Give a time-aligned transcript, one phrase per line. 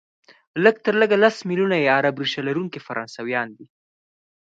[0.63, 3.65] لږ تر لږه لس ملیونه یې عرب ریشه لرونکي فرانسویان دي،